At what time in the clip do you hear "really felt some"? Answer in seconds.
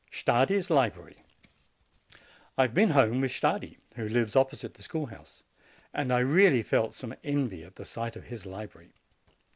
6.21-7.13